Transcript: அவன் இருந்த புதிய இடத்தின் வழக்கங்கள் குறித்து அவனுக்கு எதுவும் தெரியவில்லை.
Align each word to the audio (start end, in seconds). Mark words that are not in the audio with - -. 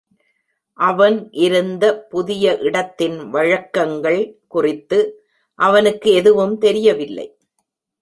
அவன் 0.79 1.17
இருந்த 1.31 1.83
புதிய 2.09 2.57
இடத்தின் 2.57 3.29
வழக்கங்கள் 3.29 4.21
குறித்து 4.47 4.99
அவனுக்கு 5.59 6.11
எதுவும் 6.11 6.57
தெரியவில்லை. 6.57 7.27